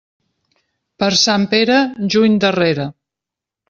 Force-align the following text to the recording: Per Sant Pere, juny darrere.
Per 1.03 1.11
Sant 1.25 1.47
Pere, 1.53 1.79
juny 2.17 2.43
darrere. 2.49 2.93